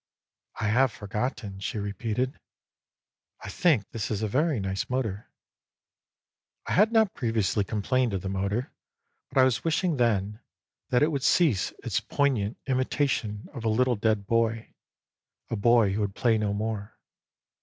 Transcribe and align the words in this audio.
"I 0.59 0.63
have 0.69 0.91
forgotten," 0.91 1.59
she 1.59 1.77
repeated." 1.77 2.39
I 3.45 3.49
think 3.49 3.91
this 3.91 4.09
is 4.09 4.23
a 4.23 4.27
very 4.27 4.59
nice 4.59 4.89
motor." 4.89 5.29
I 6.65 6.71
had 6.71 6.91
not 6.91 7.13
previously 7.13 7.63
complained 7.63 8.11
of 8.15 8.23
the 8.23 8.27
motor, 8.27 8.71
but 9.29 9.37
I 9.39 9.43
was 9.43 9.63
wishing 9.63 9.97
then 9.97 10.39
that 10.89 11.03
it 11.03 11.11
would 11.11 11.21
cease 11.21 11.71
its 11.83 11.99
poignant 11.99 12.57
imitation 12.65 13.47
of 13.53 13.63
a 13.63 13.69
little 13.69 13.95
dead 13.95 14.25
boy, 14.25 14.73
a 15.51 15.55
boy 15.55 15.91
who 15.93 16.01
would 16.01 16.15
play 16.15 16.39
no 16.39 16.51
more. 16.51 16.97